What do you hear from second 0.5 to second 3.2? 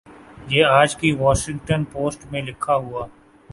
آج کی Washington Post میں لکھا ہوا